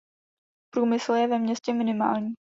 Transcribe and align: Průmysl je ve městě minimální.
Průmysl 0.73 1.13
je 1.13 1.27
ve 1.27 1.39
městě 1.39 1.73
minimální. 1.73 2.33